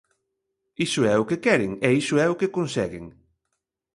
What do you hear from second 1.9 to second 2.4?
iso é o